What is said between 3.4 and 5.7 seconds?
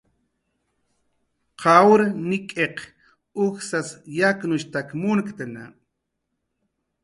ujsas yaknushtak munktna